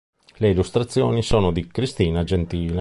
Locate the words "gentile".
2.23-2.69